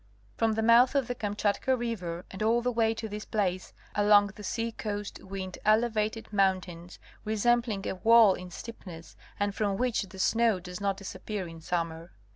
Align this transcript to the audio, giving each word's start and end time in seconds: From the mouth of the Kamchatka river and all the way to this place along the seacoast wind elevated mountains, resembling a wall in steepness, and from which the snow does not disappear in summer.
From 0.35 0.53
the 0.53 0.63
mouth 0.63 0.95
of 0.95 1.07
the 1.07 1.13
Kamchatka 1.13 1.77
river 1.77 2.25
and 2.31 2.41
all 2.41 2.63
the 2.63 2.71
way 2.71 2.95
to 2.95 3.07
this 3.07 3.23
place 3.23 3.71
along 3.93 4.31
the 4.33 4.43
seacoast 4.43 5.21
wind 5.23 5.59
elevated 5.63 6.33
mountains, 6.33 6.97
resembling 7.23 7.87
a 7.87 7.93
wall 7.93 8.33
in 8.33 8.49
steepness, 8.49 9.15
and 9.39 9.53
from 9.53 9.77
which 9.77 10.01
the 10.09 10.17
snow 10.17 10.59
does 10.59 10.81
not 10.81 10.97
disappear 10.97 11.47
in 11.47 11.61
summer. 11.61 12.13